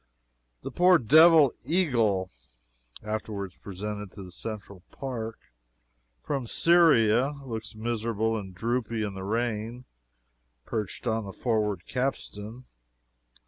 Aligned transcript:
The 0.63 0.71
poor 0.71 0.97
devil 0.97 1.53
eagle 1.63 2.31
[Afterwards 3.03 3.55
presented 3.57 4.11
to 4.13 4.23
the 4.23 4.31
Central 4.31 4.81
Park.] 4.91 5.51
from 6.23 6.47
Syria 6.47 7.33
looks 7.45 7.75
miserable 7.75 8.35
and 8.35 8.51
droopy 8.55 9.03
in 9.03 9.13
the 9.13 9.21
rain, 9.23 9.85
perched 10.65 11.05
on 11.05 11.25
the 11.25 11.31
forward 11.33 11.85
capstan. 11.85 12.65